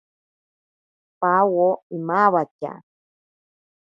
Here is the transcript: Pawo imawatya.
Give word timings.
Pawo 1.21 1.69
imawatya. 1.97 2.73